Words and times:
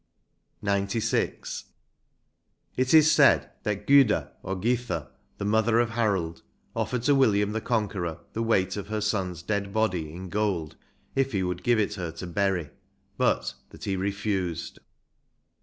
192 0.61 0.97
XCVI. 0.99 1.63
It 2.75 2.91
is 2.91 3.11
said 3.11 3.51
that 3.61 3.85
Gyda, 3.85 4.31
or 4.41 4.55
Githa, 4.59 5.11
the 5.37 5.45
mother 5.45 5.79
of 5.79 5.91
Harold, 5.91 6.41
oflfered 6.75 7.03
to 7.05 7.13
William 7.13 7.51
the 7.51 7.61
Conqiieror 7.61 8.17
the 8.33 8.41
weight 8.41 8.75
of 8.77 8.87
her 8.87 8.99
son's 8.99 9.43
dead 9.43 9.71
body 9.71 10.11
in 10.11 10.29
gold 10.29 10.75
if 11.13 11.33
he 11.33 11.43
would 11.43 11.61
give 11.61 11.77
it 11.79 11.93
her 11.93 12.09
to 12.13 12.25
bury, 12.25 12.71
but 13.19 13.53
that 13.69 13.83
he 13.83 13.95
refused. 13.95 14.79